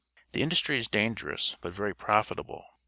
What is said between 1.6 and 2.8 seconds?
but very profitable.